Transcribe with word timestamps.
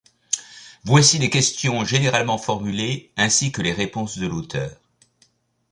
Voici 0.83 1.19
les 1.19 1.29
questions 1.29 1.83
généralement 1.85 2.39
formulées 2.39 3.11
ainsi 3.17 3.51
que 3.51 3.61
les 3.61 3.71
réponses 3.71 4.17
de 4.17 4.25
l'auteur. 4.25 4.71